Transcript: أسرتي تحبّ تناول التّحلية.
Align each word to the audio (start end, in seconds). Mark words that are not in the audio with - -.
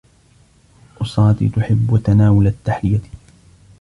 أسرتي 1.01 1.49
تحبّ 1.49 2.01
تناول 2.05 2.47
التّحلية. 2.47 2.99